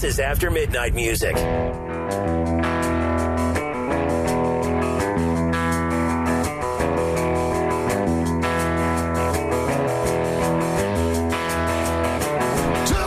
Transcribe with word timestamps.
This 0.00 0.14
is 0.14 0.20
After 0.20 0.50
Midnight 0.50 0.94
Music. 0.94 1.34
Took 1.34 1.42
a 1.42 1.52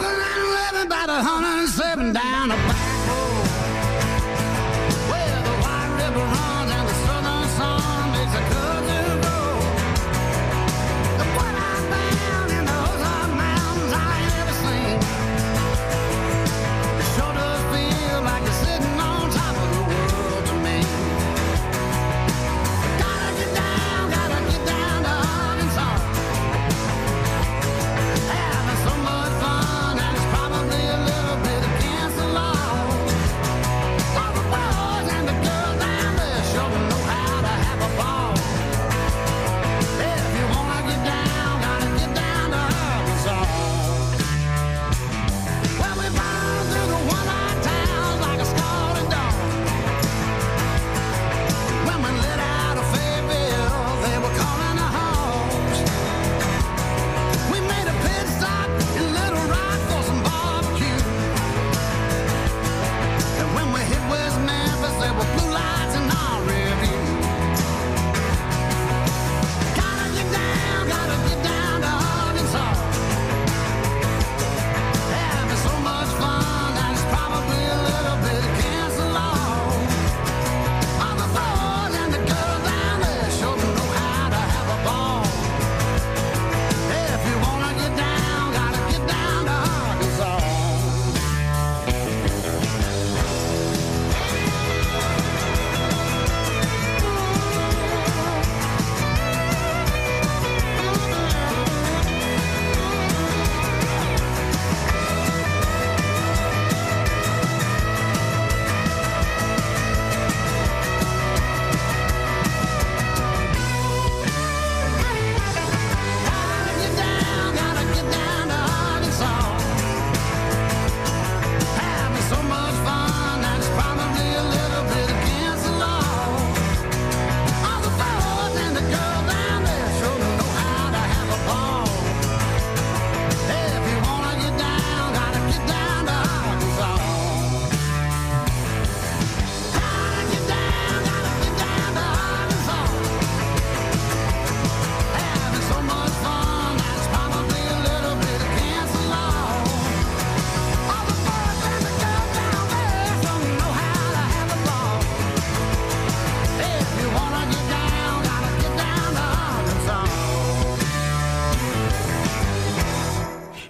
911 0.05 0.85
about 0.85 1.09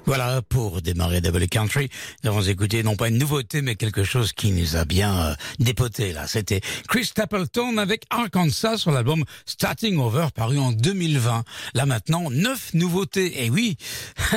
Voilà, 0.05 0.41
pour 0.41 0.81
démarrer 0.81 1.21
Double 1.21 1.47
Country, 1.47 1.89
nous 2.23 2.29
avons 2.31 2.41
écouté 2.41 2.83
non 2.83 2.95
pas 2.95 3.07
une 3.07 3.17
nouveauté, 3.17 3.61
mais 3.61 3.75
quelque 3.75 4.03
chose 4.03 4.33
qui 4.33 4.51
nous 4.51 4.75
a 4.75 4.85
bien 4.85 5.17
euh, 5.17 5.35
dépoté 5.59 6.11
là. 6.11 6.27
C'était 6.27 6.61
Chris 6.89 7.05
Stapleton 7.05 7.77
avec 7.77 8.03
Arkansas 8.09 8.77
sur 8.77 8.91
l'album 8.91 9.23
Starting 9.45 9.97
Over, 9.97 10.27
paru 10.35 10.59
en 10.59 10.71
2020. 10.71 11.43
Là 11.73 11.85
maintenant, 11.85 12.29
neuf 12.29 12.73
nouveautés. 12.73 13.45
Et 13.45 13.49
oui, 13.49 13.77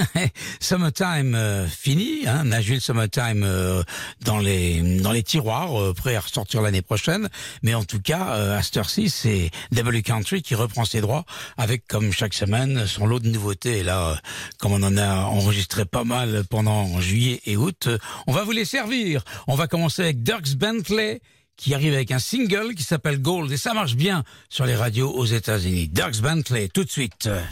Summertime 0.60 1.34
euh, 1.34 1.66
fini, 1.66 2.26
hein, 2.26 2.44
Summertime 2.78 3.42
euh, 3.42 3.82
dans 4.24 4.38
les 4.38 5.00
dans 5.00 5.12
les 5.12 5.22
tiroirs, 5.22 5.80
euh, 5.80 5.92
prêt 5.92 6.14
à 6.14 6.20
ressortir 6.20 6.62
l'année 6.62 6.82
prochaine. 6.82 7.28
Mais 7.62 7.74
en 7.74 7.84
tout 7.84 8.00
cas, 8.00 8.24
à 8.56 8.62
cette 8.62 8.76
heure-ci, 8.76 9.10
c'est 9.10 9.50
Double 9.72 10.02
Country 10.02 10.42
qui 10.42 10.54
reprend 10.54 10.84
ses 10.84 11.00
droits 11.00 11.24
avec, 11.56 11.86
comme 11.88 12.12
chaque 12.12 12.34
semaine, 12.34 12.86
son 12.86 13.06
lot 13.06 13.18
de 13.18 13.28
nouveautés. 13.28 13.78
Et 13.78 13.82
là, 13.82 14.10
euh, 14.10 14.14
comme 14.58 14.72
on 14.72 14.82
en 14.82 14.96
a 14.96 15.24
enregistré 15.24 15.55
pas 15.90 16.04
mal 16.04 16.44
pendant 16.48 17.00
juillet 17.00 17.40
et 17.46 17.56
août, 17.56 17.88
on 18.26 18.32
va 18.32 18.44
vous 18.44 18.52
les 18.52 18.64
servir. 18.64 19.22
On 19.46 19.54
va 19.54 19.66
commencer 19.66 20.02
avec 20.02 20.22
Dirks 20.22 20.54
Bentley 20.56 21.20
qui 21.56 21.74
arrive 21.74 21.94
avec 21.94 22.10
un 22.10 22.18
single 22.18 22.74
qui 22.74 22.82
s'appelle 22.82 23.20
Gold 23.22 23.50
et 23.50 23.56
ça 23.56 23.72
marche 23.72 23.94
bien 23.94 24.24
sur 24.50 24.66
les 24.66 24.74
radios 24.74 25.10
aux 25.10 25.24
États-Unis. 25.24 25.88
Dirks 25.88 26.20
Bentley, 26.20 26.68
tout 26.68 26.84
de 26.84 26.90
suite. 26.90 27.28
W. 27.28 27.46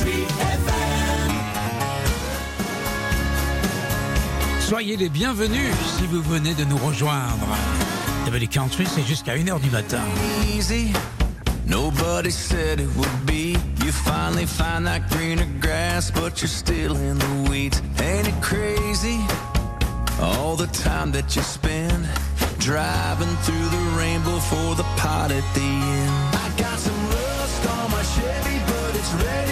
W. 0.00 0.26
Soyez 4.60 4.96
les 4.96 5.08
bienvenus 5.08 5.72
si 5.98 6.06
vous 6.06 6.22
venez 6.22 6.54
de 6.54 6.64
nous 6.64 6.78
rejoindre. 6.78 7.56
Double 8.26 8.48
Country, 8.48 8.86
c'est 8.86 9.06
jusqu'à 9.06 9.36
1h 9.36 9.60
du 9.60 9.70
matin. 9.70 10.00
easy. 10.56 10.92
Nobody 11.66 12.30
said 12.30 12.80
it 12.80 12.94
would 12.96 13.26
be. 13.26 13.56
You 13.84 13.92
finally 13.92 14.46
find 14.46 14.86
that 14.86 15.08
greener 15.10 15.48
grass, 15.60 16.10
but 16.10 16.40
you're 16.40 16.48
still 16.48 16.96
in 16.96 17.18
the 17.18 17.50
weeds. 17.50 17.80
Ain't 18.00 18.28
it 18.28 18.42
crazy? 18.42 19.20
All 20.20 20.56
the 20.56 20.68
time 20.68 21.12
that 21.12 21.34
you 21.34 21.42
spend 21.42 22.08
driving 22.58 23.34
through 23.44 23.68
the 23.76 23.84
rainbow 23.98 24.38
for 24.38 24.74
the 24.74 24.84
pot 24.96 25.30
at 25.32 25.46
the 25.54 25.60
end. 25.60 26.36
I 26.44 26.52
got 26.56 26.78
some 26.78 27.02
rust 27.10 27.66
on 27.68 27.90
my 27.90 28.02
Chevy, 28.02 28.58
but 28.66 28.94
it's 28.94 29.12
ready 29.24 29.51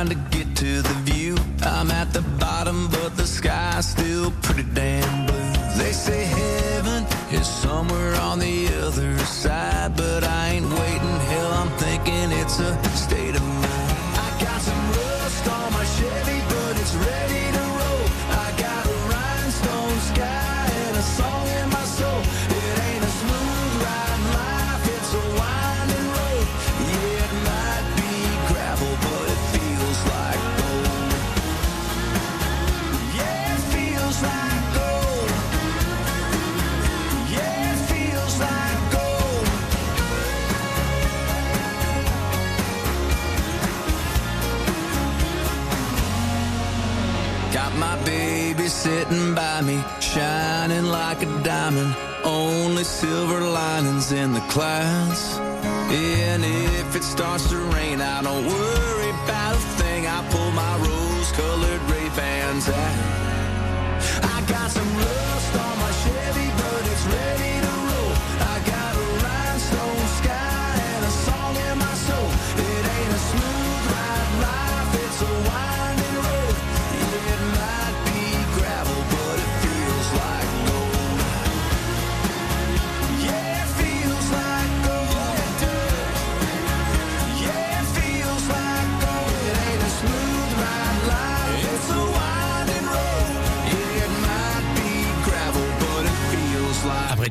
trying 0.00 0.18
to 0.18 0.36
get 0.36 0.56
to 0.56 0.80
the 0.80 0.94
view. 1.04 1.36
I'm 1.62 1.90
at 1.90 2.10
the 2.14 2.22
bottom, 2.38 2.88
but 2.88 3.16
the 3.18 3.26
sky's 3.26 3.86
still 3.86 4.30
pretty 4.40 4.62
damn 4.72 5.26
blue. 5.26 5.52
They 5.76 5.92
say 5.92 6.24
heaven 6.24 7.04
is 7.30 7.46
somewhere 7.46 8.14
on 8.16 8.38
the 8.38 8.68
other 8.82 9.18
side, 9.18 9.96
but 9.96 10.24
I 10.24 10.52
ain't 10.54 10.70
waiting. 10.70 11.16
Hell, 11.32 11.52
I'm 11.52 11.70
thinking 11.76 12.32
it's 12.32 12.60
a 12.60 12.72
state 12.96 13.36
of 13.36 13.42
mind. 13.42 14.16
I 14.26 14.28
got 14.40 14.60
some 14.62 14.88
rust 14.88 15.48
on 15.48 15.72
my 15.72 15.84
Chevy, 15.84 16.40
but 16.48 16.80
it's 16.80 16.94
ready. 16.94 17.29
Sitting 49.10 49.34
by 49.34 49.60
me, 49.62 49.82
shining 50.00 50.86
like 50.86 51.22
a 51.22 51.42
diamond. 51.42 51.94
Only 52.24 52.84
silver 52.84 53.40
linings 53.40 54.12
in 54.12 54.32
the 54.32 54.40
clouds. 54.40 55.38
And 55.38 56.44
if 56.44 56.96
it 56.96 57.02
starts 57.02 57.48
to 57.50 57.56
rain, 57.74 58.00
I 58.00 58.22
don't 58.22 58.46
worry 58.46 59.10
about 59.24 59.56
a 59.56 59.58
thing. 59.80 60.06
I 60.06 60.26
pull 60.30 60.50
my 60.52 60.76
rose-colored 60.78 61.82
Ray-Bans 61.90 62.68
out. 62.68 62.99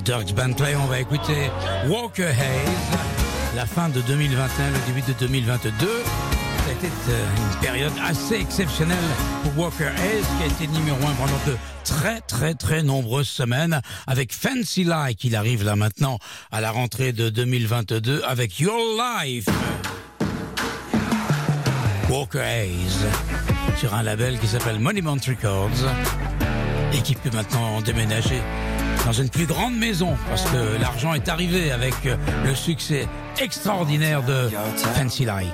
Dirk 0.09 0.33
Bentley, 0.33 0.75
on 0.75 0.87
va 0.87 1.01
écouter 1.01 1.51
Walker 1.87 2.23
Hayes. 2.23 2.97
La 3.55 3.67
fin 3.67 3.89
de 3.89 4.01
2021, 4.01 4.71
le 4.71 4.79
début 4.87 5.03
de 5.07 5.13
2022. 5.19 5.87
C'était 6.67 6.87
euh, 7.11 7.25
une 7.37 7.59
période 7.59 7.91
assez 8.03 8.33
exceptionnelle 8.33 8.97
pour 9.43 9.65
Walker 9.65 9.83
Hayes, 9.83 10.23
qui 10.39 10.43
a 10.43 10.47
été 10.47 10.65
numéro 10.73 10.97
un 10.97 11.13
pendant 11.13 11.37
de 11.45 11.55
très 11.83 12.21
très 12.21 12.55
très 12.55 12.81
nombreuses 12.81 13.27
semaines 13.27 13.81
avec 14.07 14.33
Fancy 14.33 14.83
Like. 14.83 15.23
Il 15.25 15.35
arrive 15.35 15.63
là 15.63 15.75
maintenant 15.75 16.17
à 16.51 16.59
la 16.59 16.71
rentrée 16.71 17.13
de 17.13 17.29
2022 17.29 18.23
avec 18.27 18.59
Your 18.59 18.79
Life. 18.97 19.45
Walker 22.09 22.39
Hayes 22.39 23.05
sur 23.77 23.93
un 23.93 24.01
label 24.01 24.39
qui 24.39 24.47
s'appelle 24.47 24.79
Monument 24.79 25.17
Records 25.27 25.69
et 26.93 27.01
qui 27.03 27.13
peut 27.13 27.29
maintenant 27.31 27.79
déménager 27.81 28.41
dans 29.09 29.13
une 29.13 29.29
plus 29.29 29.47
grande 29.47 29.75
maison 29.75 30.15
parce 30.27 30.43
que 30.43 30.79
l'argent 30.79 31.15
est 31.15 31.27
arrivé 31.29 31.71
avec 31.71 31.95
euh, 32.05 32.15
le 32.45 32.53
succès 32.53 33.07
extraordinaire 33.41 34.21
de 34.21 34.51
Fancy 34.93 35.25
Like. 35.25 35.47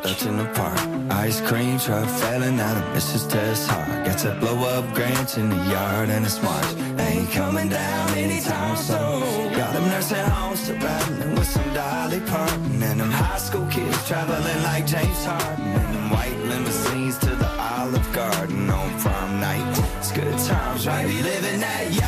Limousines 16.49 17.17
to 17.19 17.35
the 17.35 17.49
Olive 17.79 18.13
Garden 18.13 18.69
on 18.69 19.39
night. 19.39 19.79
It's 19.97 20.11
good 20.11 20.37
times, 20.39 20.85
right? 20.85 22.04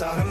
saw 0.00 0.14
him 0.14 0.29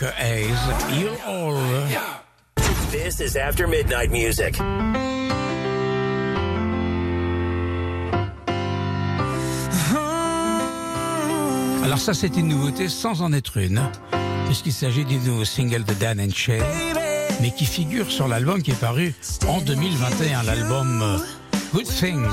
Parker 0.00 0.14
Hayes. 0.18 0.58
You 0.98 1.10
all. 1.26 1.58
This 2.90 3.20
is 3.20 3.36
After 3.36 3.66
Midnight 3.66 4.10
Music. 4.10 4.58
Alors 11.84 11.98
ça, 11.98 12.14
c'est 12.14 12.34
une 12.36 12.48
nouveauté 12.48 12.88
sans 12.88 13.20
en 13.20 13.34
être 13.34 13.58
une, 13.58 13.82
puisqu'il 14.46 14.72
s'agit 14.72 15.04
du 15.04 15.18
nouveau 15.18 15.44
single 15.44 15.84
de 15.84 15.92
Dan 15.94 16.20
and 16.20 16.30
Shay, 16.34 16.62
mais 17.42 17.50
qui 17.50 17.66
figure 17.66 18.10
sur 18.10 18.26
l'album 18.26 18.62
qui 18.62 18.70
est 18.70 18.80
paru 18.80 19.14
en 19.46 19.60
2021, 19.60 20.44
l'album 20.44 21.02
euh, 21.02 21.18
Good 21.74 21.86
Things. 21.86 22.24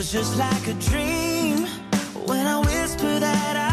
Feels 0.00 0.12
just 0.12 0.38
like 0.38 0.66
a 0.66 0.74
dream. 0.74 1.66
When 2.26 2.46
I 2.46 2.58
whisper 2.60 3.18
that 3.18 3.56
I 3.56 3.69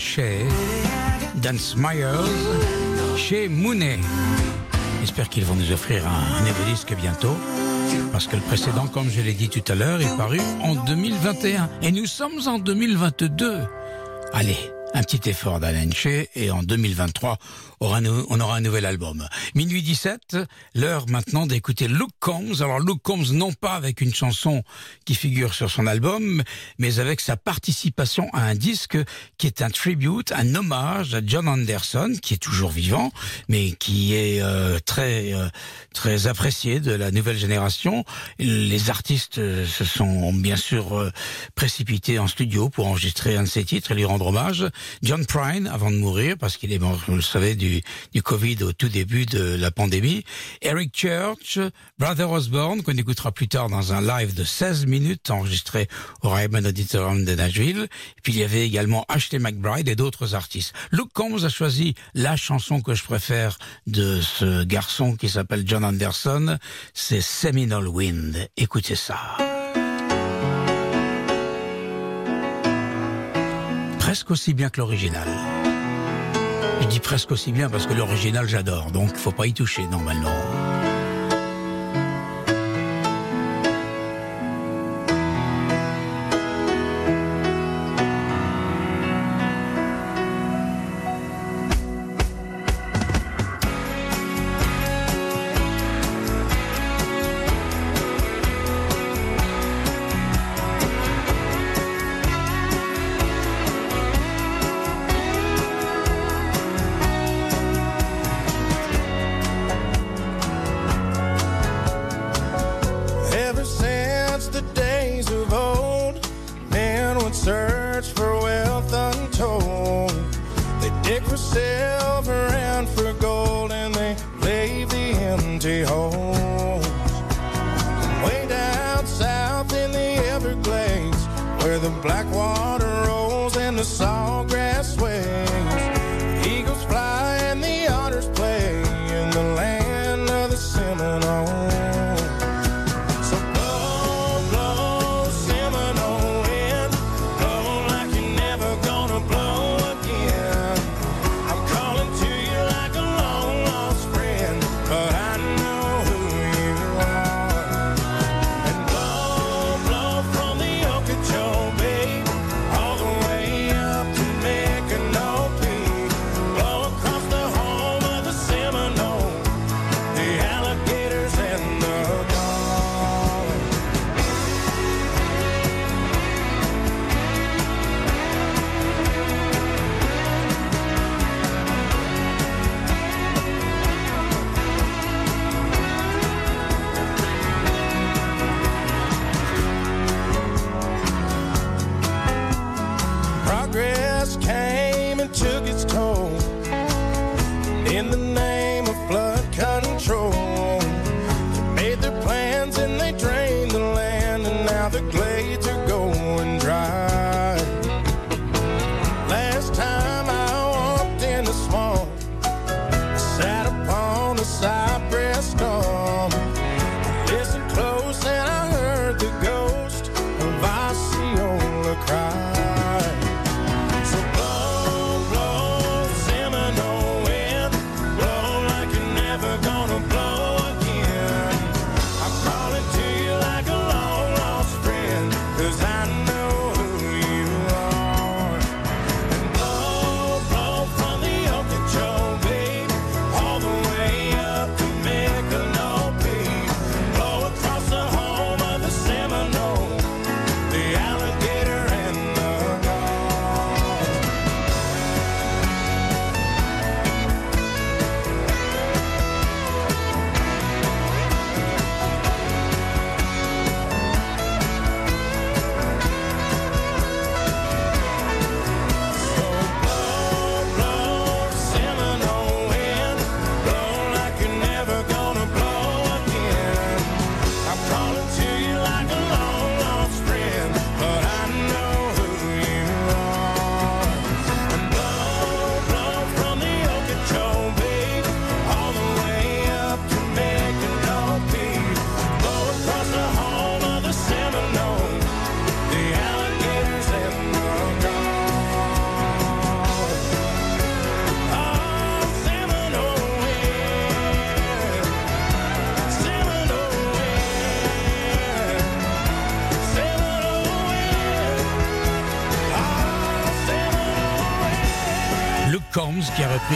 Dan 0.00 0.06
and 0.06 0.08
Shay, 0.14 0.46
Dan 1.42 1.58
Smyers, 1.58 2.26
chez 3.18 3.48
Mooney. 3.48 3.98
J'espère 5.00 5.28
qu'ils 5.28 5.44
vont 5.44 5.54
nous 5.54 5.72
offrir 5.72 6.06
un, 6.06 6.46
un 6.46 6.70
disque 6.70 6.94
bientôt. 6.94 7.36
Parce 8.10 8.26
que 8.26 8.36
le 8.36 8.42
précédent, 8.42 8.86
comme 8.86 9.10
je 9.10 9.20
l'ai 9.20 9.34
dit 9.34 9.50
tout 9.50 9.62
à 9.70 9.74
l'heure, 9.74 10.00
est 10.00 10.16
paru 10.16 10.40
en 10.62 10.74
2021. 10.86 11.68
Et 11.82 11.92
nous 11.92 12.06
sommes 12.06 12.40
en 12.46 12.58
2022. 12.58 13.58
Allez, 14.32 14.56
un 14.94 15.02
petit 15.02 15.28
effort 15.28 15.60
d'Alan 15.60 15.90
Shea 15.92 16.24
et 16.34 16.50
en 16.50 16.62
2023, 16.62 17.36
on 17.82 18.40
aura 18.40 18.56
un 18.56 18.60
nouvel 18.60 18.84
album. 18.84 19.26
Minuit 19.54 19.82
17, 19.82 20.36
l'heure 20.74 21.08
maintenant 21.08 21.46
d'écouter 21.46 21.88
Luke 21.88 22.10
Combs. 22.20 22.60
Alors 22.60 22.78
Luke 22.78 23.00
Combs, 23.02 23.32
non 23.32 23.52
pas 23.52 23.72
avec 23.72 24.02
une 24.02 24.14
chanson 24.14 24.62
qui 25.06 25.14
figure 25.14 25.54
sur 25.54 25.70
son 25.70 25.86
album, 25.86 26.42
mais 26.78 26.98
avec 26.98 27.20
sa 27.20 27.36
participation 27.36 28.28
à 28.34 28.42
un 28.42 28.54
disque 28.54 28.98
qui 29.38 29.46
est 29.46 29.62
un 29.62 29.70
tribute, 29.70 30.30
un 30.32 30.54
hommage 30.54 31.14
à 31.14 31.20
John 31.24 31.48
Anderson, 31.48 32.14
qui 32.20 32.34
est 32.34 32.38
toujours 32.38 32.70
vivant, 32.70 33.12
mais 33.48 33.72
qui 33.72 34.14
est 34.14 34.42
euh, 34.42 34.78
très 34.84 35.32
euh, 35.32 35.48
très 35.92 36.26
apprécié 36.26 36.80
de 36.80 36.92
la 36.92 37.10
nouvelle 37.10 37.38
génération. 37.38 38.04
Les 38.38 38.90
artistes 38.90 39.38
euh, 39.38 39.66
se 39.66 39.84
sont 39.84 40.32
bien 40.32 40.56
sûr 40.56 40.98
euh, 40.98 41.10
précipités 41.54 42.18
en 42.18 42.26
studio 42.26 42.68
pour 42.68 42.86
enregistrer 42.86 43.36
un 43.36 43.42
de 43.42 43.48
ses 43.48 43.64
titres 43.64 43.92
et 43.92 43.94
lui 43.94 44.04
rendre 44.04 44.26
hommage. 44.26 44.66
John 45.02 45.26
Prine, 45.26 45.66
avant 45.66 45.90
de 45.90 45.96
mourir, 45.96 46.36
parce 46.38 46.56
qu'il 46.56 46.72
est 46.72 46.78
mort, 46.78 47.00
vous 47.06 47.16
le 47.16 47.22
savez, 47.22 47.54
du, 47.54 47.69
du 48.12 48.22
Covid 48.22 48.62
au 48.62 48.72
tout 48.72 48.88
début 48.88 49.26
de 49.26 49.56
la 49.56 49.70
pandémie. 49.70 50.24
Eric 50.62 50.96
Church, 50.96 51.58
Brother 51.98 52.30
Osborne, 52.30 52.82
qu'on 52.82 52.96
écoutera 52.96 53.32
plus 53.32 53.48
tard 53.48 53.68
dans 53.68 53.92
un 53.92 54.00
live 54.00 54.34
de 54.34 54.44
16 54.44 54.86
minutes 54.86 55.30
enregistré 55.30 55.88
au 56.22 56.30
Ryman 56.30 56.66
Auditorium 56.66 57.24
de 57.24 57.34
Nashville. 57.34 57.88
Et 58.18 58.20
puis 58.22 58.32
il 58.32 58.38
y 58.38 58.44
avait 58.44 58.66
également 58.66 59.04
Ashley 59.08 59.38
McBride 59.38 59.88
et 59.88 59.96
d'autres 59.96 60.34
artistes. 60.34 60.74
Luke 60.90 61.12
Combs 61.12 61.44
a 61.44 61.48
choisi 61.48 61.94
la 62.14 62.36
chanson 62.36 62.80
que 62.80 62.94
je 62.94 63.04
préfère 63.04 63.58
de 63.86 64.20
ce 64.20 64.64
garçon 64.64 65.16
qui 65.16 65.28
s'appelle 65.28 65.64
John 65.66 65.84
Anderson. 65.84 66.58
C'est 66.94 67.20
Seminole 67.20 67.88
Wind. 67.88 68.48
Écoutez 68.56 68.96
ça. 68.96 69.36
Presque 73.98 74.30
aussi 74.30 74.54
bien 74.54 74.70
que 74.70 74.80
l'original. 74.80 75.28
Je 76.80 76.86
dis 76.86 77.00
presque 77.00 77.30
aussi 77.30 77.52
bien 77.52 77.68
parce 77.68 77.86
que 77.86 77.92
l'original 77.94 78.48
j'adore, 78.48 78.90
donc 78.90 79.14
faut 79.16 79.32
pas 79.32 79.46
y 79.46 79.52
toucher 79.52 79.86
normalement. 79.86 80.79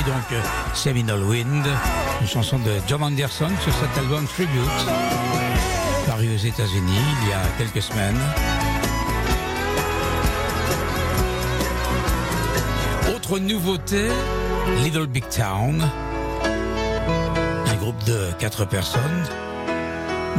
Donc 0.02 0.32
euh, 0.32 0.40
Seminole 0.74 1.22
Wind, 1.22 1.64
une 2.20 2.26
chanson 2.26 2.58
de 2.58 2.72
John 2.88 3.02
Anderson 3.02 3.50
sur 3.62 3.72
cet 3.72 3.96
album 3.96 4.26
Tribute, 4.26 4.58
paru 6.06 6.34
aux 6.34 6.38
États-Unis 6.38 7.00
il 7.22 7.28
y 7.28 7.32
a 7.32 7.40
quelques 7.58 7.82
semaines. 7.82 8.18
Autre 13.14 13.38
nouveauté, 13.38 14.08
Little 14.82 15.06
Big 15.06 15.24
Town, 15.28 15.80
un 17.66 17.74
groupe 17.76 18.02
de 18.04 18.30
quatre 18.38 18.64
personnes, 18.64 19.24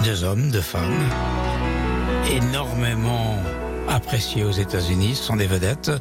deux 0.04 0.24
hommes, 0.24 0.52
deux 0.52 0.62
femmes, 0.62 1.10
énormément 2.30 3.35
appréciés 3.88 4.44
aux 4.44 4.52
États-Unis, 4.52 5.16
sont 5.16 5.36
des 5.36 5.48
vedettes. 5.48 5.92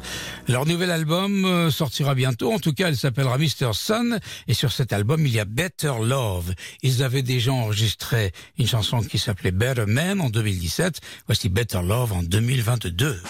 Leur 0.47 0.65
nouvel 0.65 0.91
album 0.91 1.45
euh, 1.45 1.71
sortira 1.71 2.15
bientôt, 2.15 2.53
en 2.53 2.59
tout 2.59 2.73
cas 2.73 2.89
il 2.89 2.97
s'appellera 2.97 3.37
Mr. 3.37 3.73
Sun, 3.73 4.19
et 4.47 4.53
sur 4.53 4.71
cet 4.71 4.93
album 4.93 5.25
il 5.25 5.33
y 5.33 5.39
a 5.39 5.45
Better 5.45 5.93
Love. 6.01 6.53
Ils 6.81 7.03
avaient 7.03 7.21
déjà 7.21 7.51
enregistré 7.53 8.31
une 8.57 8.67
chanson 8.67 9.01
qui 9.01 9.17
s'appelait 9.17 9.51
Better 9.51 9.85
Man 9.85 10.21
en 10.21 10.29
2017, 10.29 10.99
voici 11.27 11.49
Better 11.49 11.81
Love 11.83 12.13
en 12.13 12.23
2022. 12.23 13.21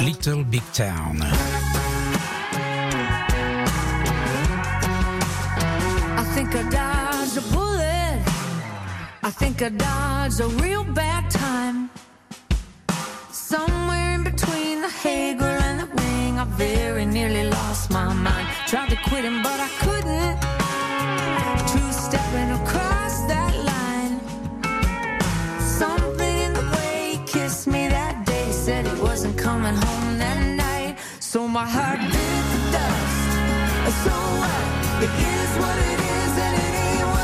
Little 0.00 0.44
Big 0.44 0.62
Town. 0.72 1.22
I 6.16 6.24
think 6.34 6.54
I. 6.54 6.87
I 9.28 9.30
think 9.30 9.60
I 9.60 9.68
dodged 9.68 10.40
a 10.40 10.48
real 10.64 10.84
bad 10.84 11.30
time. 11.30 11.90
Somewhere 13.30 14.14
in 14.14 14.24
between 14.24 14.80
the 14.80 14.88
Hager 14.88 15.54
and 15.66 15.80
the 15.80 15.86
ring, 16.00 16.38
I 16.38 16.44
very 16.56 17.04
nearly 17.04 17.44
lost 17.50 17.90
my 17.90 18.10
mind. 18.14 18.48
Tried 18.66 18.88
to 18.88 18.96
quit 19.06 19.26
him, 19.26 19.42
but 19.42 19.60
I 19.60 19.68
couldn't. 19.84 20.36
Two 21.70 21.88
stepping 21.92 22.50
across 22.60 23.14
that 23.32 23.52
line. 23.70 24.14
Something 25.60 26.36
in 26.46 26.54
the 26.54 26.66
way 26.76 27.18
he 27.18 27.18
kissed 27.26 27.66
me 27.66 27.86
that 27.86 28.24
day 28.24 28.50
said 28.50 28.86
he 28.86 28.98
wasn't 28.98 29.36
coming 29.36 29.74
home 29.74 30.18
that 30.24 30.40
night. 30.56 30.96
So 31.20 31.46
my 31.46 31.66
heart 31.66 32.00
bit 32.00 32.44
the 32.54 32.60
dust. 32.76 33.28
So 34.04 34.14
what? 34.40 34.62
It 35.04 35.12
is 35.36 35.50
what 35.62 35.76
it 35.92 36.00
is, 36.16 36.32
and 36.46 36.54
it 36.66 36.74
ain't 36.86 37.17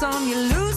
You 0.00 0.06
win 0.06 0.12
some, 0.12 0.28
you 0.28 0.36
lose 0.36 0.67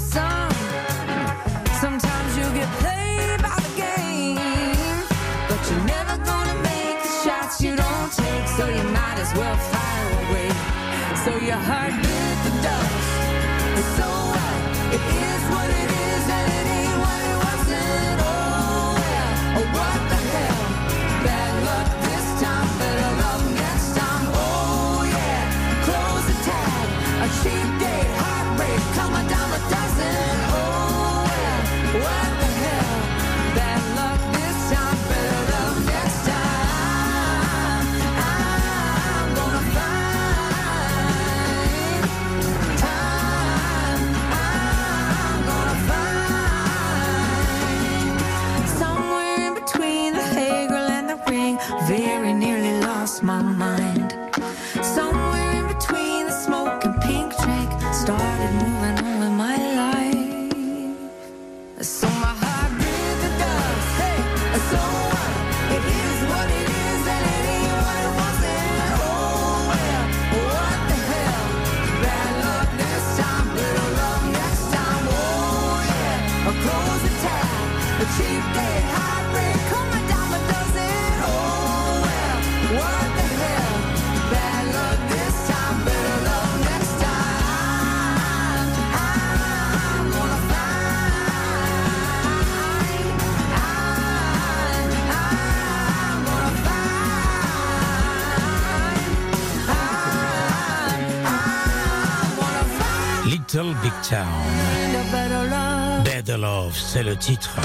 c'est 106.82 107.04
le 107.04 107.16
titre. 107.16 107.56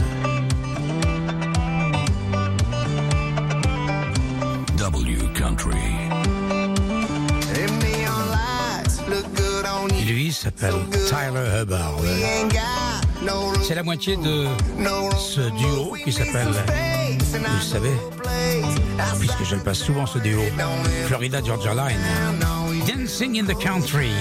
W 4.77 5.19
Country. 5.35 5.77
Lui 10.07 10.33
s'appelle 10.33 10.75
Tyler 11.09 11.63
Hubbard. 11.63 11.97
C'est 13.63 13.75
la 13.75 13.83
moitié 13.83 14.17
de 14.17 14.47
ce 15.19 15.41
duo 15.41 15.97
qui 16.05 16.13
s'appelle, 16.13 16.55
vous 17.33 17.61
savez, 17.61 17.93
puisque 19.19 19.45
je 19.45 19.57
passe 19.57 19.79
souvent 19.79 20.07
ce 20.07 20.19
duo, 20.19 20.43
Florida 21.07 21.43
Georgia 21.45 21.75
Line. 21.75 21.99
Dancing 22.87 23.41
in 23.41 23.47
the 23.47 23.59
Country. 23.59 24.13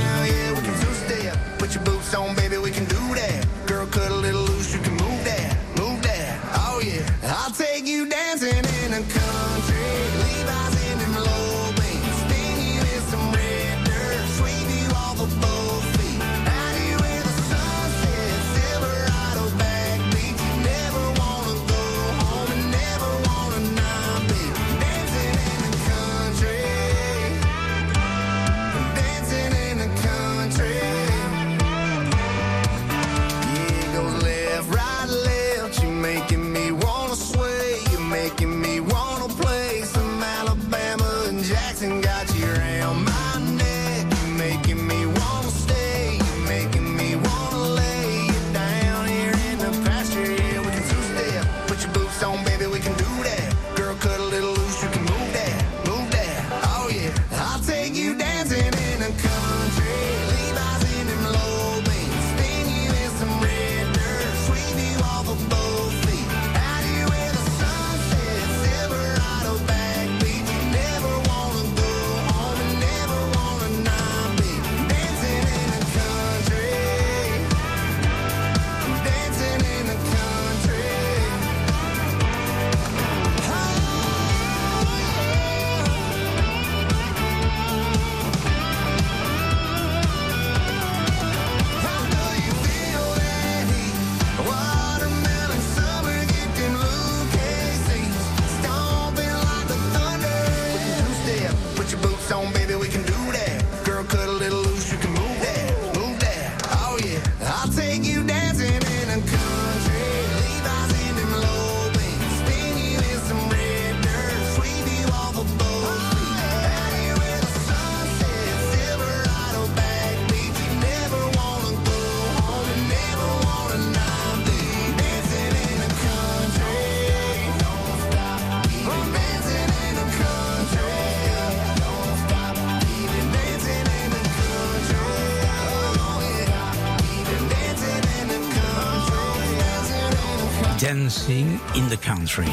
dancing 141.16 141.60
in 141.76 141.88
the 141.90 141.98
country. 141.98 142.46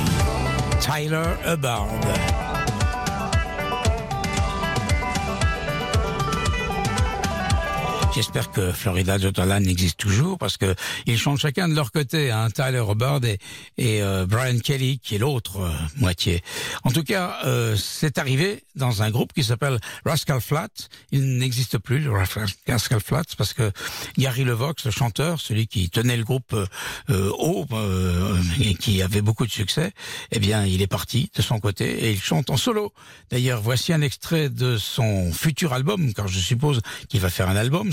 Tyler 0.80 1.36
Hubbard. 1.42 2.51
J'espère 8.22 8.52
que 8.52 8.70
Florida 8.70 9.18
Jotalan 9.18 9.64
existe 9.64 9.98
toujours 9.98 10.38
parce 10.38 10.56
que 10.56 10.76
ils 11.06 11.18
chantent 11.18 11.40
chacun 11.40 11.68
de 11.68 11.74
leur 11.74 11.90
côté. 11.90 12.30
Hein, 12.30 12.50
Tyler 12.50 12.84
Hubbard 12.88 13.24
et, 13.24 13.40
et 13.78 14.00
euh, 14.00 14.26
Brian 14.26 14.60
Kelly, 14.60 15.00
qui 15.00 15.16
est 15.16 15.18
l'autre 15.18 15.58
euh, 15.58 15.72
moitié. 15.96 16.40
En 16.84 16.92
tout 16.92 17.02
cas, 17.02 17.38
euh, 17.46 17.74
c'est 17.76 18.18
arrivé 18.18 18.62
dans 18.76 19.02
un 19.02 19.10
groupe 19.10 19.32
qui 19.32 19.42
s'appelle 19.42 19.78
Rascal 20.04 20.40
Flat. 20.40 20.68
Il 21.10 21.38
n'existe 21.38 21.78
plus, 21.78 21.98
le 21.98 22.12
Rascal 22.12 23.00
Flat, 23.00 23.24
parce 23.36 23.52
que 23.54 23.72
Gary 24.16 24.44
Levox, 24.44 24.84
le 24.84 24.90
chanteur, 24.90 25.40
celui 25.40 25.66
qui 25.66 25.90
tenait 25.90 26.16
le 26.16 26.24
groupe 26.24 26.52
euh, 26.52 26.66
euh, 27.10 27.30
haut 27.38 27.66
et 28.60 28.74
qui 28.74 29.02
avait 29.02 29.22
beaucoup 29.22 29.46
de 29.46 29.52
succès, 29.52 29.92
eh 30.30 30.38
bien, 30.38 30.64
il 30.64 30.80
est 30.80 30.86
parti 30.86 31.30
de 31.34 31.42
son 31.42 31.58
côté 31.58 32.04
et 32.04 32.12
il 32.12 32.20
chante 32.20 32.50
en 32.50 32.56
solo. 32.56 32.92
D'ailleurs, 33.30 33.60
voici 33.60 33.92
un 33.92 34.00
extrait 34.00 34.48
de 34.48 34.76
son 34.76 35.32
futur 35.32 35.72
album, 35.72 36.12
car 36.14 36.28
je 36.28 36.38
suppose 36.38 36.80
qu'il 37.08 37.20
va 37.20 37.30
faire 37.30 37.48
un 37.48 37.56
album. 37.56 37.92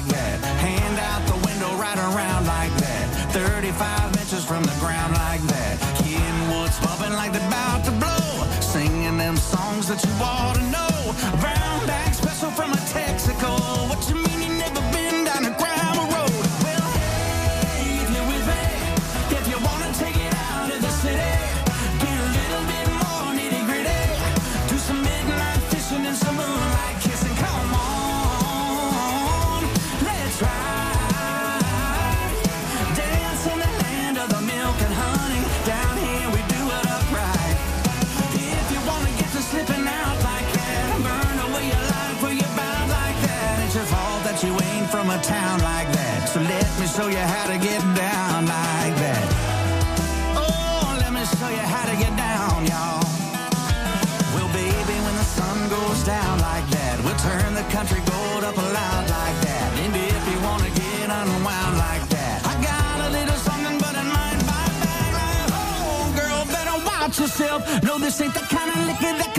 that 9.91 10.05
you 10.05 10.11
bought 10.17 10.60
No, 67.83 67.97
this 67.97 68.19
ain't 68.21 68.33
the 68.33 68.41
kind 68.41 68.69
of 68.69 68.77
liquor 68.87 69.13
that 69.17 69.33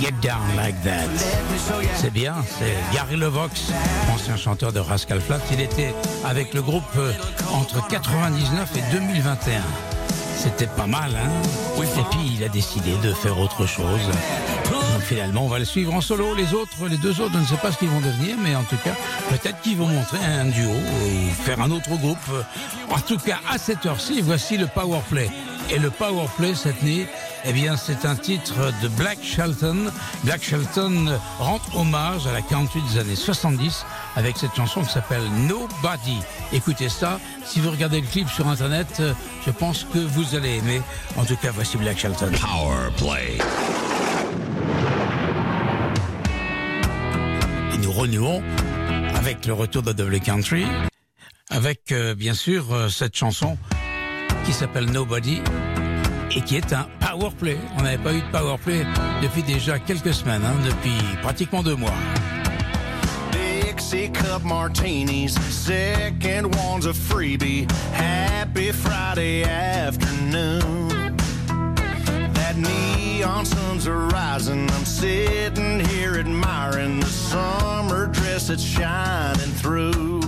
Get 0.00 0.14
down 0.22 0.56
like 0.56 0.80
that. 0.82 1.10
C'est 1.96 2.10
bien, 2.10 2.36
c'est 2.58 2.74
Gary 2.94 3.16
Levox, 3.16 3.70
ancien 4.10 4.36
chanteur 4.36 4.72
de 4.72 4.80
Rascal 4.80 5.20
Flatts. 5.20 5.42
Il 5.52 5.60
était 5.60 5.94
avec 6.24 6.54
le 6.54 6.62
groupe 6.62 6.84
euh, 6.96 7.12
entre 7.52 7.86
99 7.86 8.70
et 8.76 8.92
2021. 8.94 9.60
C'était 10.36 10.68
pas 10.68 10.86
mal, 10.86 11.10
hein 11.14 11.28
Et 11.82 12.02
puis 12.10 12.36
il 12.36 12.44
a 12.44 12.48
décidé 12.48 12.94
de 13.02 13.12
faire 13.12 13.38
autre 13.38 13.66
chose. 13.66 14.00
Donc 14.70 15.02
finalement, 15.02 15.44
on 15.44 15.48
va 15.48 15.58
le 15.58 15.66
suivre 15.66 15.92
en 15.92 16.00
solo. 16.00 16.34
Les 16.34 16.54
autres, 16.54 16.88
les 16.88 16.96
deux 16.96 17.20
autres, 17.20 17.34
je 17.34 17.40
ne 17.40 17.44
sais 17.44 17.56
pas 17.56 17.70
ce 17.70 17.76
qu'ils 17.76 17.90
vont 17.90 18.00
devenir, 18.00 18.36
mais 18.42 18.56
en 18.56 18.64
tout 18.64 18.78
cas, 18.82 18.94
peut-être 19.28 19.60
qu'ils 19.60 19.76
vont 19.76 19.88
montrer 19.88 20.18
un 20.24 20.46
duo 20.46 20.70
ou 20.70 21.44
faire 21.44 21.60
un 21.60 21.70
autre 21.70 21.90
groupe. 21.98 22.16
En 22.90 23.00
tout 23.00 23.18
cas, 23.18 23.40
à 23.50 23.58
cette 23.58 23.84
heure-ci, 23.84 24.22
voici 24.22 24.56
le 24.56 24.66
Power 24.66 25.00
Play. 25.10 25.28
Et 25.70 25.78
le 25.78 25.90
Power 25.90 26.26
Play 26.38 26.54
cette 26.54 26.82
nuit, 26.82 27.06
eh 27.44 27.52
bien, 27.52 27.76
c'est 27.76 28.04
un 28.04 28.16
titre 28.16 28.72
de 28.82 28.88
Black 28.88 29.18
Shelton. 29.22 29.90
Black 30.24 30.42
Shelton 30.42 31.18
rend 31.38 31.60
hommage 31.74 32.26
à 32.26 32.32
la 32.32 32.42
country 32.42 32.80
des 32.90 32.98
années 32.98 33.16
70 33.16 33.84
avec 34.16 34.36
cette 34.36 34.54
chanson 34.54 34.82
qui 34.82 34.90
s'appelle 34.90 35.22
Nobody. 35.48 36.18
Écoutez 36.52 36.88
ça. 36.88 37.18
Si 37.44 37.60
vous 37.60 37.70
regardez 37.70 38.00
le 38.00 38.06
clip 38.06 38.28
sur 38.28 38.48
Internet, 38.48 38.88
euh, 39.00 39.14
je 39.46 39.50
pense 39.50 39.86
que 39.92 39.98
vous 39.98 40.34
allez 40.34 40.56
aimer. 40.56 40.82
En 41.16 41.24
tout 41.24 41.36
cas, 41.36 41.50
voici 41.52 41.76
Black 41.78 41.98
Shelton. 41.98 42.30
Power 42.40 42.90
Play. 42.96 43.38
Et 47.72 47.78
nous 47.78 47.92
renouons 47.92 48.42
avec 49.14 49.46
le 49.46 49.54
retour 49.54 49.82
de 49.82 49.92
Double 49.92 50.20
Country, 50.20 50.66
avec 51.50 51.92
euh, 51.92 52.14
bien 52.14 52.34
sûr 52.34 52.72
euh, 52.72 52.88
cette 52.88 53.16
chanson 53.16 53.56
qui 54.44 54.52
s'appelle 54.52 54.86
Nobody 54.86 55.42
et 56.34 56.40
qui 56.42 56.56
est 56.56 56.72
un 56.72 56.86
power 57.00 57.30
play. 57.38 57.58
On 57.78 57.82
n'avait 57.82 57.98
pas 57.98 58.12
eu 58.12 58.20
de 58.20 58.30
power 58.30 58.56
play 58.58 58.86
depuis 59.22 59.42
déjà 59.42 59.78
quelques 59.78 60.14
semaines, 60.14 60.42
hein, 60.44 60.54
depuis 60.64 61.16
pratiquement 61.22 61.62
deux 61.62 61.76
mois. 61.76 61.94
Dixie 63.32 64.10
cup 64.10 64.42
martinis, 64.44 65.34
second 65.50 66.54
one's 66.56 66.86
a 66.86 66.92
freebie. 66.92 67.70
Happy 67.92 68.72
Friday 68.72 69.44
afternoon. 69.44 71.16
That 72.34 72.56
neon 72.56 73.44
sun's 73.44 73.88
rising. 73.88 74.68
I'm 74.70 74.84
sitting 74.84 75.80
here 75.80 76.18
admiring 76.18 77.00
the 77.00 77.06
summer 77.06 78.06
dress 78.06 78.48
that's 78.48 78.62
shining 78.62 79.52
through. 79.54 80.20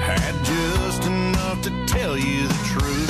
Had 0.00 0.34
just 0.44 1.04
enough 1.06 1.62
to 1.62 1.70
tell 1.86 2.16
you 2.18 2.48
the 2.48 2.54
truth. 2.64 3.09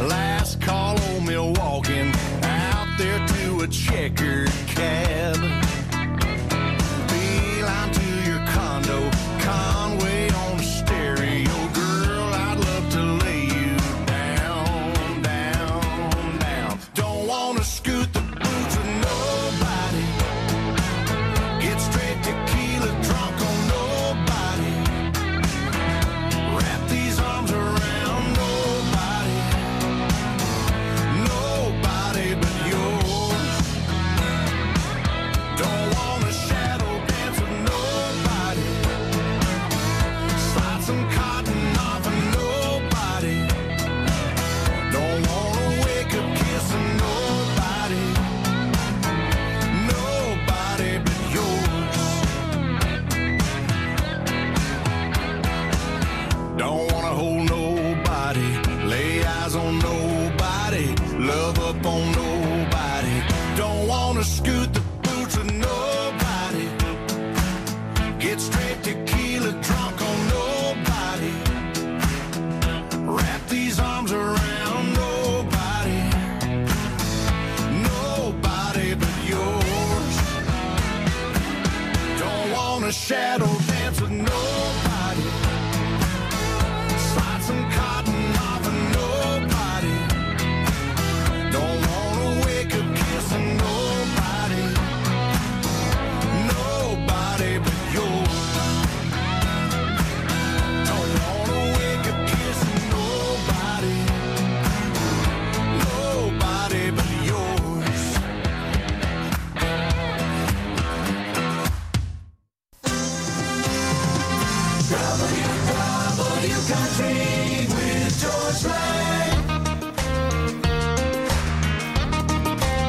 Last 0.00 0.60
call 0.60 1.00
on 1.00 1.24
Milwaukee. 1.24 2.10
Out 2.42 2.96
there 2.98 3.26
to 3.26 3.60
a 3.60 3.68
checkered 3.68 4.45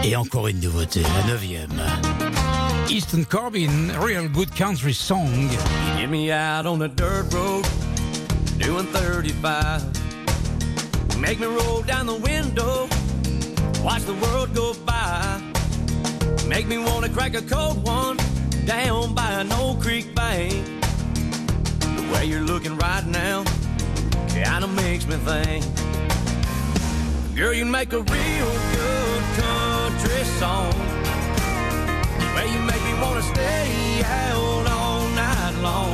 Et 0.04 0.16
encore 0.16 0.48
une 0.48 0.60
nouveauté, 0.60 1.02
la 1.02 1.28
neuvième. 1.28 1.82
Easton 2.90 3.24
Corbin, 3.30 3.90
Real 4.00 4.30
Good 4.30 4.54
Country 4.56 4.94
Song. 4.94 5.50
Get 5.98 6.08
me 6.08 6.32
out 6.32 6.66
on 6.66 6.78
the 6.80 6.88
dirt 6.88 7.34
road, 7.34 7.66
doing 8.60 8.86
35. 8.86 9.84
Make 11.20 11.40
me 11.40 11.48
roll 11.48 11.82
down 11.82 12.06
the 12.06 12.16
window, 12.16 12.88
Watch 13.84 14.04
the 14.04 14.14
world 14.14 14.54
go 14.54 14.74
by. 14.86 15.42
Make 16.48 16.68
me 16.68 16.78
wanna 16.78 17.10
crack 17.10 17.36
a 17.36 17.42
cold 17.42 17.86
one 17.86 18.18
down 18.66 19.14
by 19.14 19.32
an 19.42 19.52
old 19.54 19.82
creek 19.82 20.14
bank. 20.14 20.77
Way 22.18 22.26
you're 22.26 22.42
looking 22.42 22.76
right 22.78 23.06
now 23.06 23.44
kinda 24.30 24.68
makes 24.68 25.06
me 25.06 25.18
think. 25.18 25.64
Girl, 27.36 27.54
you 27.54 27.64
make 27.64 27.94
a 27.94 28.02
real 28.02 28.52
good 28.76 29.24
country 29.44 30.24
song. 30.40 30.74
The 32.18 32.28
way 32.36 32.48
you 32.54 32.60
make 32.72 32.84
me 32.90 32.94
wanna 33.04 33.22
stay 33.22 34.02
out 34.04 34.66
all 34.68 35.08
night 35.10 35.56
long. 35.62 35.94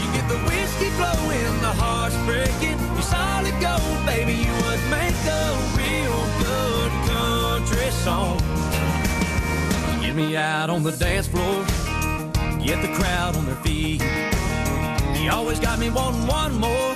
You 0.00 0.06
get 0.16 0.26
the 0.28 0.40
whiskey 0.48 0.90
flowing, 0.98 1.60
the 1.60 1.74
heart's 1.82 2.16
breaking. 2.26 2.78
You're 2.94 3.02
solid 3.02 3.54
gold, 3.60 4.04
baby. 4.04 4.34
You 4.34 4.52
would 4.64 4.82
make 4.90 5.20
a 5.42 5.44
real 5.78 6.20
good 6.48 6.92
country 7.14 7.90
song. 8.04 8.40
Get 10.02 10.16
me 10.16 10.36
out 10.36 10.70
on 10.70 10.82
the 10.82 10.90
dance 10.90 11.28
floor, 11.28 11.64
get 12.62 12.80
the 12.80 12.94
crowd 12.94 13.36
on 13.36 13.44
their 13.46 13.56
feet. 13.56 14.00
You 15.20 15.30
always 15.30 15.58
got 15.58 15.78
me 15.78 15.90
wanting 15.90 16.26
one 16.26 16.54
more. 16.60 16.94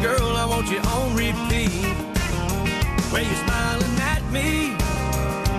Girl, 0.00 0.36
I 0.36 0.46
want 0.48 0.70
you 0.70 0.78
on 0.78 1.16
repeat. 1.16 1.70
Where 3.10 3.22
you're 3.22 3.42
smiling 3.46 3.98
at 3.98 4.22
me 4.30 4.70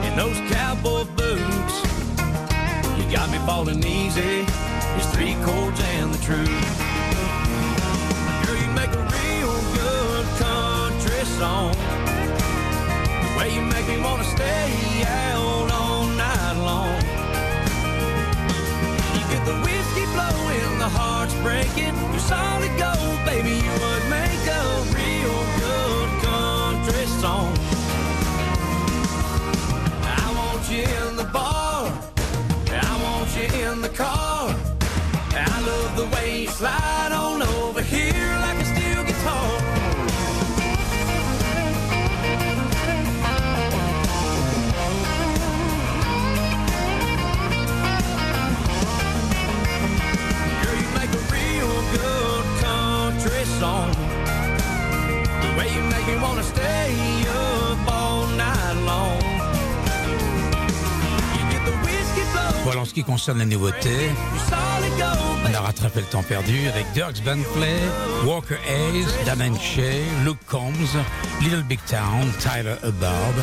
in 0.07 0.15
those 0.15 0.37
cowboy 0.51 1.03
boots. 1.15 1.75
You 2.97 3.11
got 3.11 3.29
me 3.31 3.37
falling 3.39 3.83
easy. 3.85 4.45
It's 4.95 5.07
three 5.13 5.35
chords 5.43 5.79
and 5.95 6.13
the 6.13 6.21
truth. 6.23 6.65
Girl, 8.45 8.55
you 8.55 8.69
make 8.71 8.93
a 8.95 9.03
real 9.17 9.55
good 9.75 10.25
country 10.39 11.25
song. 11.37 11.73
The 13.23 13.37
way 13.37 13.53
you 13.53 13.61
make 13.61 13.87
me 13.87 14.01
wanna 14.01 14.23
stay 14.23 15.03
out 15.05 15.58
the 19.49 19.55
whiskey 19.65 20.05
flowing, 20.15 20.71
the 20.77 20.91
heart's 20.99 21.33
breaking. 21.45 21.95
You're 22.13 22.27
solid 22.35 22.73
gold, 22.83 23.19
baby. 23.25 23.55
You 23.65 23.73
would 23.83 24.05
make 24.19 24.43
a 24.61 24.65
real 24.97 25.39
good 25.63 26.09
country 26.29 27.05
song. 27.23 27.51
I 30.21 30.27
want 30.39 30.63
you 30.73 30.83
in 31.01 31.15
the 31.21 31.29
bar. 31.37 31.81
I 32.89 32.93
want 33.05 33.29
you 33.37 33.47
in 33.65 33.81
the 33.81 33.93
car. 34.03 34.55
I 35.53 35.57
love 35.69 35.91
the 36.01 36.07
way 36.15 36.41
you 36.41 36.47
slide 36.47 37.08
ce 62.89 62.93
qui 62.95 63.03
concerne 63.03 63.37
les 63.37 63.45
nouveautés, 63.45 64.09
on 65.45 65.53
a 65.53 65.59
rattrapé 65.59 65.99
le 65.99 66.07
temps 66.07 66.23
perdu 66.23 66.67
avec 66.69 66.91
Dirks 66.93 67.23
Bentley, 67.23 67.77
Walker 68.25 68.57
Hayes, 68.67 69.05
Dan 69.27 69.55
Shea, 69.59 70.01
Luke 70.25 70.39
Combs, 70.47 70.97
Little 71.41 71.61
Big 71.61 71.79
Town, 71.85 72.27
Tyler 72.39 72.75
Hubbard, 72.83 73.35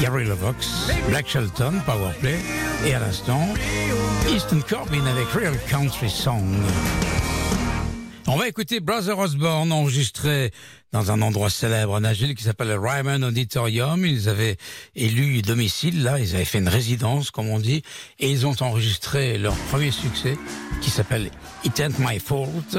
Gary 0.00 0.24
Levox, 0.26 0.92
Black 1.08 1.26
Shelton, 1.28 1.80
Powerplay, 1.86 2.38
et 2.86 2.94
à 2.94 3.00
l'instant, 3.00 3.48
Easton 4.30 4.60
Corbin 4.68 5.06
avec 5.06 5.26
Real 5.30 5.58
Country 5.68 6.08
Song. 6.08 6.46
On 8.30 8.36
va 8.36 8.46
écouter 8.46 8.80
Brother 8.80 9.18
Osborne 9.18 9.72
enregistré 9.72 10.50
dans 10.92 11.10
un 11.10 11.22
endroit 11.22 11.48
célèbre 11.48 11.94
en 11.94 12.04
Agile 12.04 12.34
qui 12.34 12.44
s'appelle 12.44 12.68
le 12.68 12.78
Ryman 12.78 13.24
Auditorium. 13.24 14.04
Ils 14.04 14.28
avaient 14.28 14.58
élu 14.94 15.40
domicile 15.40 16.02
là, 16.02 16.18
ils 16.18 16.34
avaient 16.34 16.44
fait 16.44 16.58
une 16.58 16.68
résidence 16.68 17.30
comme 17.30 17.48
on 17.48 17.58
dit, 17.58 17.82
et 18.18 18.30
ils 18.30 18.46
ont 18.46 18.54
enregistré 18.60 19.38
leur 19.38 19.54
premier 19.70 19.90
succès 19.90 20.36
qui 20.82 20.90
s'appelle 20.90 21.30
It 21.64 21.80
Ain't 21.80 21.98
My 21.98 22.18
Fault. 22.18 22.76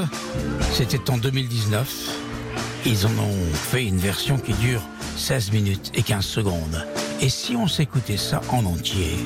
C'était 0.71 1.09
en 1.09 1.17
2019. 1.17 2.11
Ils 2.85 3.07
en 3.07 3.17
ont 3.17 3.53
fait 3.53 3.85
une 3.85 3.97
version 3.97 4.37
qui 4.37 4.53
dure 4.53 4.83
16 5.17 5.51
minutes 5.51 5.91
et 5.95 6.03
15 6.03 6.23
secondes. 6.23 6.85
Et 7.21 7.29
si 7.29 7.55
on 7.55 7.67
s'écoutait 7.67 8.17
ça 8.17 8.41
en 8.49 8.65
entier? 8.65 9.17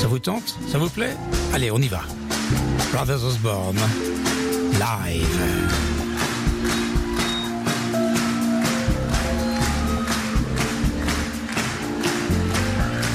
Ça 0.00 0.08
vous 0.08 0.18
tente? 0.18 0.56
Ça 0.68 0.78
vous 0.78 0.90
plaît? 0.90 1.16
Allez, 1.54 1.70
on 1.70 1.78
y 1.78 1.88
va. 1.88 2.02
Brothers 2.90 3.24
Osborne, 3.24 3.76
live. 4.80 5.22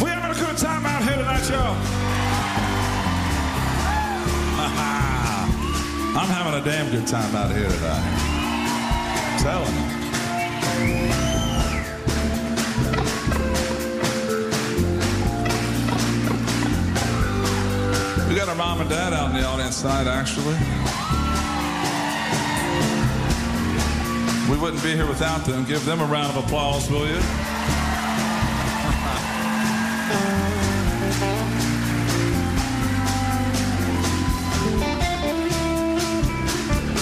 We 0.01 0.09
having 0.09 0.31
a 0.31 0.39
good 0.39 0.57
time 0.57 0.85
out 0.85 1.03
here 1.03 1.17
tonight, 1.17 1.49
y'all. 1.49 1.75
I'm 6.17 6.29
having 6.29 6.61
a 6.61 6.63
damn 6.63 6.89
good 6.89 7.05
time 7.05 7.35
out 7.35 7.51
here 7.53 7.67
tonight. 7.69 9.37
telling 9.41 9.75
you. 11.19 11.24
We 18.35 18.41
got 18.41 18.49
our 18.49 18.55
mom 18.55 18.81
and 18.81 18.89
dad 18.89 19.13
out 19.13 19.29
in 19.29 19.37
the 19.37 19.47
audience 19.47 19.79
tonight, 19.79 20.07
actually. 20.07 20.57
We 24.51 24.57
wouldn't 24.61 24.83
be 24.83 24.93
here 24.93 25.07
without 25.07 25.45
them. 25.45 25.63
Give 25.63 25.85
them 25.85 26.01
a 26.01 26.05
round 26.05 26.35
of 26.35 26.43
applause, 26.43 26.91
will 26.91 27.07
you? 27.07 27.15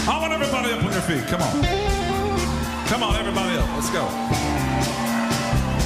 I 0.08 0.20
want 0.22 0.34
everybody 0.34 0.72
up 0.72 0.84
on 0.84 0.92
your 0.92 1.02
feet. 1.02 1.26
Come 1.26 1.42
on. 1.42 1.64
Come 2.86 3.02
on, 3.02 3.16
everybody 3.16 3.58
up. 3.58 3.68
Let's 3.74 3.90
go. 3.90 4.06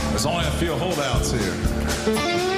There's 0.10 0.26
only 0.26 0.46
a 0.46 0.52
few 0.60 0.74
holdouts 0.74 1.32
here. 1.32 1.56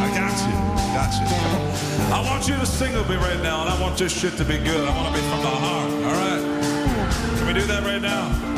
I 0.00 0.12
got 0.14 0.78
you. 0.78 0.83
Got 0.94 1.12
you. 1.14 1.26
Come 1.26 1.60
on. 1.60 2.12
I 2.12 2.30
want 2.30 2.46
you 2.46 2.54
to 2.54 2.64
sing 2.64 2.94
with 2.94 3.08
me 3.10 3.16
right 3.16 3.42
now, 3.42 3.62
and 3.62 3.68
I 3.68 3.80
want 3.80 3.98
this 3.98 4.16
shit 4.16 4.36
to 4.36 4.44
be 4.44 4.58
good. 4.58 4.88
I 4.88 4.94
want 4.94 5.12
to 5.12 5.20
be 5.20 5.28
from 5.28 5.40
the 5.40 5.48
heart. 5.48 5.90
All 5.90 6.12
right? 6.12 7.36
Can 7.36 7.46
we 7.48 7.52
do 7.52 7.66
that 7.66 7.82
right 7.82 8.00
now? 8.00 8.53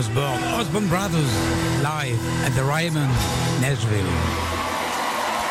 Osborne, 0.00 0.86
Brothers, 0.88 1.30
live 1.82 2.18
at 2.46 2.54
the 2.54 2.64
Ryman, 2.64 3.06
Nashville. 3.60 4.06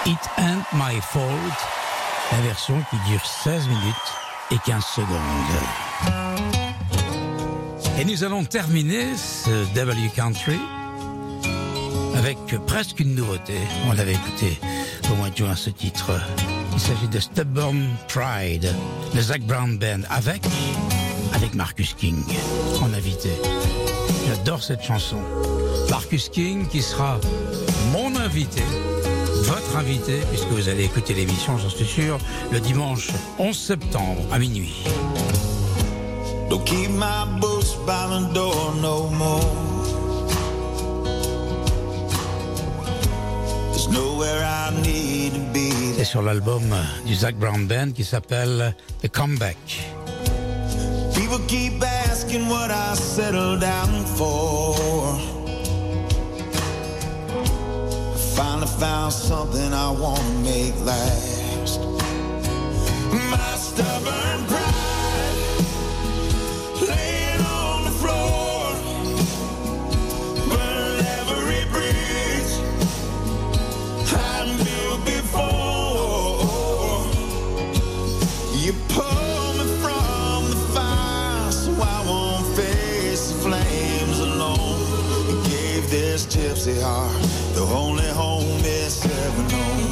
It 0.08 0.18
Ain't 0.40 0.66
My 0.74 1.00
Fault, 1.02 1.54
la 2.32 2.42
version 2.42 2.84
qui 2.90 2.96
dure 3.12 3.24
16 3.24 3.68
minutes 3.68 4.10
et 4.50 4.58
15 4.66 4.84
secondes. 4.84 5.10
Et 8.00 8.06
nous 8.06 8.24
allons 8.24 8.44
terminer 8.44 9.16
ce 9.16 9.72
W 9.76 10.10
Country 10.16 10.60
avec 12.18 12.40
presque 12.66 13.00
une 13.02 13.14
nouveauté. 13.14 13.54
On 13.88 13.94
l'avait 13.94 14.14
écouté 14.14 14.60
au 15.12 15.16
mois 15.16 15.30
de 15.30 15.38
juin 15.38 15.56
ce 15.56 15.70
titre. 15.70 16.20
Il 16.74 16.80
s'agit 16.80 17.08
de 17.08 17.20
Stubborn 17.20 17.88
Pride, 18.08 18.74
le 19.14 19.22
Zach 19.22 19.42
Brown 19.42 19.78
Band, 19.78 20.02
avec, 20.10 20.42
avec 21.34 21.54
Marcus 21.54 21.94
King 21.94 22.24
en 22.82 22.92
invité. 22.94 23.30
J'adore 24.30 24.62
cette 24.62 24.84
chanson. 24.84 25.18
Marcus 25.90 26.30
King 26.30 26.68
qui 26.68 26.84
sera 26.84 27.20
mon 27.92 28.16
invité, 28.16 28.62
votre 29.42 29.76
invité, 29.76 30.20
puisque 30.30 30.50
vous 30.50 30.70
allez 30.70 30.84
écouter 30.84 31.16
l'émission, 31.16 31.58
j'en 31.58 31.70
suis 31.70 31.88
sûr, 31.88 32.20
le 32.52 32.60
dimanche 32.60 33.08
11 33.40 33.58
septembre 33.58 34.22
à 34.32 34.38
minuit. 34.38 34.84
Don't 36.48 36.64
keep 36.64 36.92
my 36.92 37.26
boots 37.42 37.76
by 37.88 38.06
the 38.08 38.32
door 38.32 38.76
no 38.80 39.10
more. 39.10 39.42
There's 43.72 43.90
nowhere 43.90 44.44
I 44.44 44.72
need 44.84 45.34
to 45.34 45.40
be. 45.52 45.96
C'est 45.98 46.06
sur 46.06 46.22
l'album 46.22 46.76
du 47.04 47.16
Zach 47.16 47.36
Brown 47.36 47.66
Band 47.66 47.94
qui 47.96 48.04
s'appelle 48.04 48.76
The 49.02 49.10
Comeback. 49.10 49.58
People 51.30 51.46
keep 51.46 51.84
asking 51.84 52.50
what 52.50 52.72
I 52.72 52.96
settled 52.96 53.62
down 53.62 54.04
for. 54.04 54.74
I 57.36 58.18
finally 58.36 58.66
found 58.66 59.14
something 59.14 59.72
I 59.72 59.92
want 59.92 60.18
to 60.18 60.34
make 60.40 60.74
last. 60.84 61.82
My 63.30 63.56
stubborn 63.58 64.48
pride 64.48 64.89
this 86.20 86.36
gypsy 86.36 86.82
heart 86.82 87.22
the 87.54 87.62
only 87.62 88.08
home 88.08 88.60
it's 88.64 89.06
ever 89.06 89.42
known. 89.44 89.50
Oh. 89.52 89.89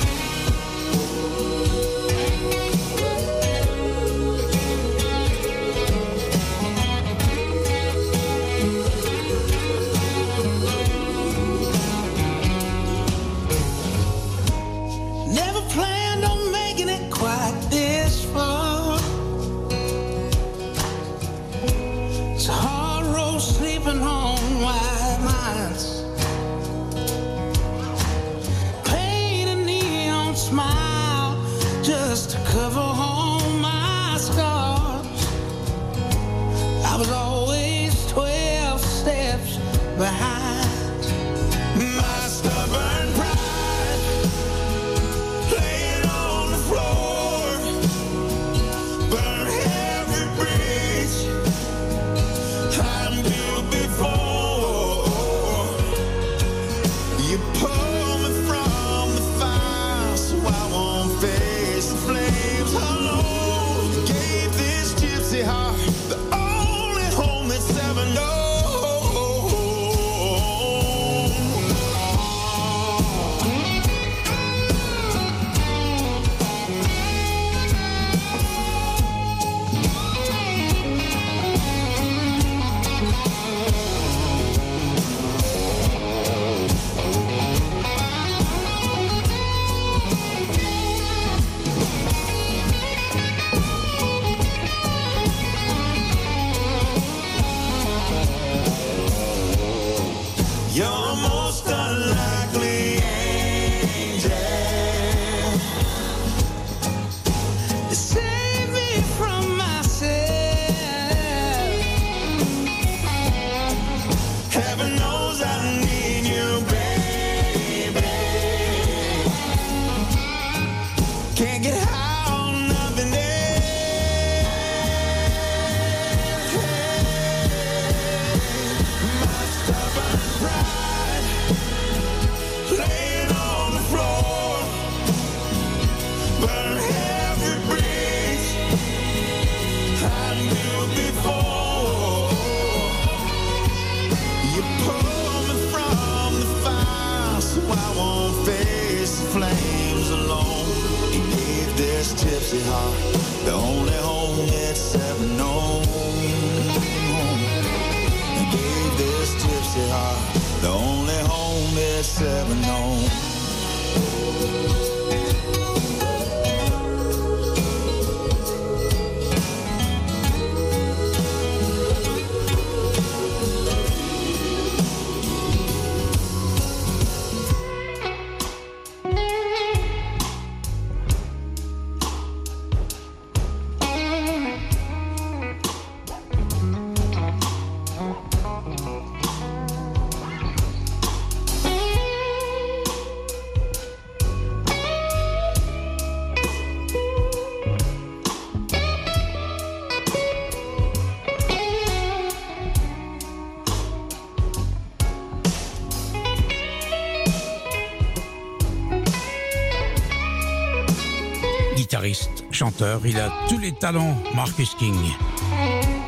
Chanteur, 212.58 213.02
il 213.06 213.20
a 213.20 213.32
tous 213.48 213.60
les 213.60 213.72
talents 213.72 214.18
Marcus 214.34 214.74
King. 214.80 214.98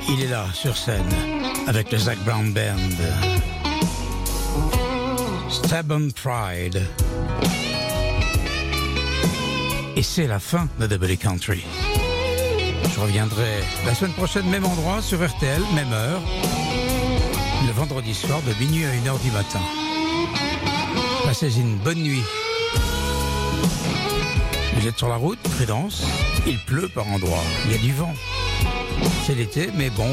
Il 0.09 0.23
est 0.23 0.29
là 0.29 0.47
sur 0.51 0.75
scène 0.75 1.13
avec 1.67 1.91
le 1.91 1.99
Zac 1.99 2.17
Brown 2.25 2.51
Band. 2.51 2.89
Stubborn 5.47 6.11
Pride. 6.11 6.81
Et 9.95 10.01
c'est 10.01 10.25
la 10.25 10.39
fin 10.39 10.67
de 10.79 10.87
Double 10.87 11.17
Country. 11.17 11.63
Je 12.95 12.99
reviendrai 12.99 13.59
la 13.85 13.93
semaine 13.93 14.13
prochaine, 14.13 14.49
même 14.49 14.65
endroit, 14.65 15.03
sur 15.03 15.23
RTL, 15.23 15.61
même 15.75 15.93
heure, 15.93 16.21
le 17.67 17.71
vendredi 17.73 18.15
soir 18.15 18.41
de 18.41 18.53
minuit 18.59 18.85
à 18.85 18.89
1h 18.89 19.21
du 19.21 19.29
matin. 19.29 19.61
Passez 21.25 21.59
une 21.59 21.77
bonne 21.77 22.01
nuit. 22.01 22.23
Vous 24.79 24.87
êtes 24.87 24.97
sur 24.97 25.09
la 25.09 25.17
route, 25.17 25.39
prudence. 25.57 26.05
Il 26.47 26.57
pleut 26.57 26.87
par 26.87 27.05
endroits. 27.09 27.43
Il 27.65 27.73
y 27.73 27.75
a 27.75 27.77
du 27.79 27.91
vent. 27.91 28.13
C'est 29.25 29.35
l'été, 29.35 29.69
mais 29.75 29.89
bon, 29.89 30.07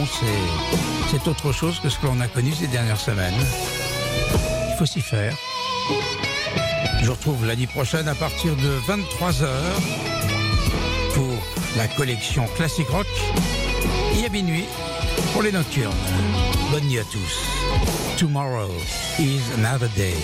c'est, 1.08 1.28
autre 1.28 1.52
chose 1.52 1.78
que 1.78 1.88
ce 1.88 2.00
que 2.00 2.06
l'on 2.06 2.20
a 2.20 2.26
connu 2.26 2.52
ces 2.52 2.66
dernières 2.66 2.98
semaines. 2.98 3.34
Il 4.68 4.74
faut 4.76 4.84
s'y 4.84 5.00
faire. 5.00 5.36
Je 7.00 7.06
vous 7.06 7.12
retrouve 7.12 7.46
lundi 7.46 7.68
prochaine 7.68 8.08
à 8.08 8.16
partir 8.16 8.56
de 8.56 8.80
23h 8.88 9.46
pour 11.14 11.34
la 11.76 11.86
collection 11.86 12.44
Classic 12.56 12.88
Rock. 12.88 13.06
Et 14.20 14.26
à 14.26 14.28
minuit 14.30 14.64
pour 15.32 15.42
les 15.42 15.52
nocturnes. 15.52 15.94
Bonne 16.72 16.84
nuit 16.86 16.98
à 16.98 17.04
tous. 17.04 18.18
Tomorrow 18.18 18.72
is 19.20 19.42
another 19.56 19.88
day. 19.90 20.16